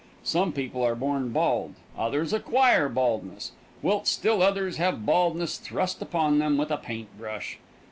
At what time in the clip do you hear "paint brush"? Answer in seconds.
6.77-7.59